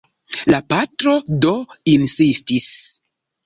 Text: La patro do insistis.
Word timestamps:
La 0.53 0.61
patro 0.75 1.13
do 1.47 1.53
insistis. 1.95 2.69